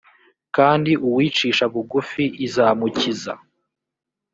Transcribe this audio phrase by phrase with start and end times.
[0.55, 3.33] kandi uwicisha bugufi izamukiza